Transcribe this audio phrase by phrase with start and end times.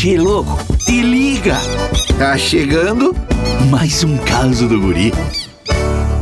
[0.00, 1.56] Che, louco, te liga!
[2.20, 3.12] Tá chegando
[3.68, 5.10] mais um caso do guri.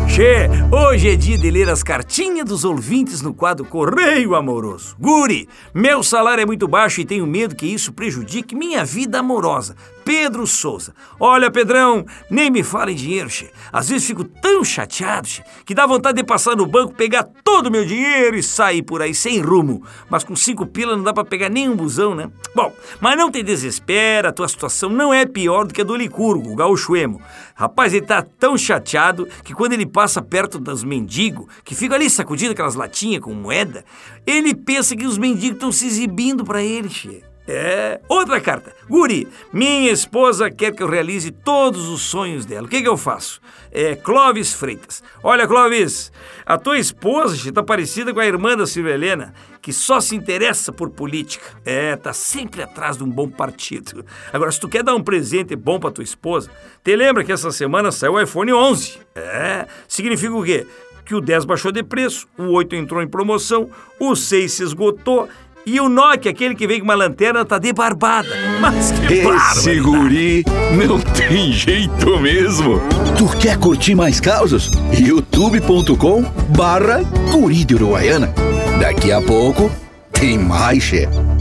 [0.08, 4.96] Che, hoje é dia de ler as cartinhas dos ouvintes no quadro Correio Amoroso.
[4.98, 9.76] Guri, meu salário é muito baixo e tenho medo que isso prejudique minha vida amorosa.
[10.06, 10.94] Pedro Souza.
[11.18, 13.50] Olha, Pedrão, nem me fala em dinheiro, che.
[13.72, 17.66] Às vezes fico tão chateado, che, que dá vontade de passar no banco, pegar todo
[17.66, 19.82] o meu dinheiro e sair por aí sem rumo.
[20.08, 22.30] Mas com cinco pilas não dá para pegar nem um busão, né?
[22.54, 25.96] Bom, mas não te desespera, a tua situação não é pior do que a do
[25.96, 27.20] Licurgo, o gaúcho emo.
[27.56, 32.08] Rapaz, ele tá tão chateado que quando ele passa perto dos mendigos, que ficam ali
[32.08, 33.84] sacudindo aquelas latinhas com moeda,
[34.24, 37.24] ele pensa que os mendigos estão se exibindo para ele, che.
[37.48, 38.00] É.
[38.08, 38.74] Outra carta.
[38.88, 42.66] Guri, minha esposa quer que eu realize todos os sonhos dela.
[42.66, 43.40] O que, que eu faço?
[43.70, 45.02] É Clóvis Freitas.
[45.22, 46.10] Olha, Clóvis,
[46.44, 49.32] a tua esposa está parecida com a irmã da Silvia Helena,
[49.62, 51.44] que só se interessa por política.
[51.64, 54.04] É, tá sempre atrás de um bom partido.
[54.32, 56.50] Agora, se tu quer dar um presente bom para tua esposa,
[56.82, 58.98] te lembra que essa semana saiu o iPhone 11.
[59.14, 59.66] É.
[59.86, 60.66] Significa o quê?
[61.04, 65.28] Que o 10 baixou de preço, o 8 entrou em promoção, o 6 se esgotou
[65.66, 68.28] e o Nokia, aquele que vem com uma lanterna, tá de barbada.
[68.60, 70.44] Mas que Esse guri
[70.86, 72.80] não tem jeito mesmo.
[73.18, 74.70] Tu quer curtir mais causas?
[74.96, 76.22] youtube.com
[76.56, 78.32] barra guri de Uruguaiana.
[78.80, 79.68] Daqui a pouco
[80.12, 81.35] tem mais, chefe.